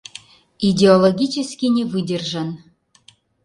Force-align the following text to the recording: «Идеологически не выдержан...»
«Идеологически 0.69 1.67
не 1.75 1.83
выдержан...» 1.91 2.49